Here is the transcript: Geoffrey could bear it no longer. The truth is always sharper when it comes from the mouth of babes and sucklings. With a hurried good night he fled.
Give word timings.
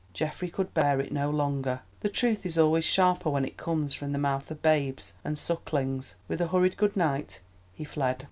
Geoffrey 0.13 0.49
could 0.49 0.73
bear 0.73 0.99
it 0.99 1.11
no 1.11 1.29
longer. 1.29 1.81
The 1.99 2.09
truth 2.09 2.43
is 2.43 2.57
always 2.57 2.83
sharper 2.83 3.29
when 3.29 3.45
it 3.45 3.55
comes 3.55 3.93
from 3.93 4.13
the 4.13 4.17
mouth 4.17 4.49
of 4.49 4.63
babes 4.63 5.13
and 5.23 5.37
sucklings. 5.37 6.15
With 6.27 6.41
a 6.41 6.47
hurried 6.47 6.75
good 6.75 6.97
night 6.97 7.39
he 7.75 7.83
fled. 7.83 8.19